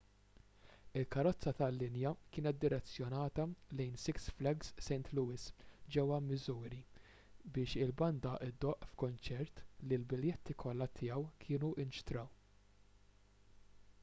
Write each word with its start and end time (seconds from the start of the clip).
il-karozza 0.99 1.51
tal-linja 1.57 2.11
kienet 2.35 2.59
direzzjonata 2.63 3.43
lejn 3.81 3.99
six 4.05 4.31
flags 4.39 4.71
st 4.85 5.11
louis 5.19 5.43
ġewwa 5.97 6.17
missouri 6.29 6.79
biex 7.57 7.77
il-banda 7.87 8.31
ddoqq 8.53 8.87
f'kunċert 8.93 9.61
li 9.91 9.99
l-biljetti 10.01 10.55
kollha 10.65 10.87
tiegħu 11.01 11.29
kienu 11.45 11.69
nxtraw 11.85 12.33